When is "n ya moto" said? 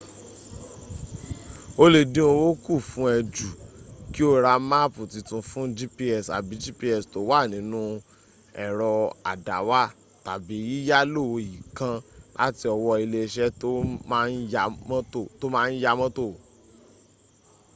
15.67-16.29